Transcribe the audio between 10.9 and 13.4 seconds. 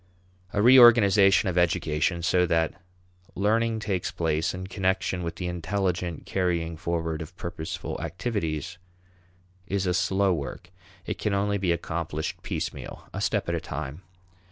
It can only be accomplished piecemeal, a